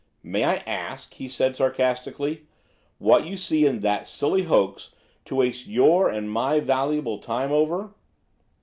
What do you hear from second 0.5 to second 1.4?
ask," he